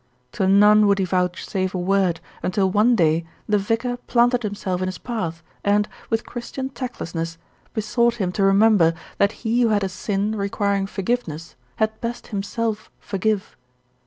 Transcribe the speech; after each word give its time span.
To 0.31 0.47
none 0.47 0.87
would 0.87 0.97
he 0.97 1.05
vouchsafe 1.05 1.75
a 1.75 1.77
word 1.77 2.21
until 2.41 2.71
one 2.71 2.95
day 2.95 3.23
the 3.47 3.59
vicar 3.59 3.97
planted 4.07 4.41
himself 4.41 4.81
in 4.81 4.87
his 4.87 4.97
path 4.97 5.43
and, 5.63 5.87
with 6.09 6.25
Chris 6.25 6.49
THE 6.49 6.63
VICAR 6.63 6.69
DECIDES 6.69 6.73
TO 6.73 6.73
ACT 6.85 6.97
63 6.97 7.13
tian 7.13 7.13
tactlessness, 7.13 7.37
besought 7.75 8.15
him 8.15 8.31
to 8.31 8.43
remember 8.43 8.93
that 9.19 9.31
he 9.43 9.61
who 9.61 9.69
had 9.69 9.83
a 9.83 9.89
sin 9.89 10.35
requiring 10.35 10.87
forgiveness 10.87 11.55
had 11.75 12.01
best 12.01 12.29
himself 12.33 12.89
forgive. 12.99 13.55